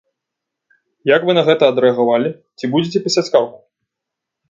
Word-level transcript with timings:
Як 1.15 1.21
вы 1.27 1.31
на 1.39 1.43
гэта 1.51 1.63
адрэагавалі, 1.75 2.29
ці 2.57 2.65
будзеце 2.75 2.99
пісаць 3.09 3.27
скаргу? 3.33 3.57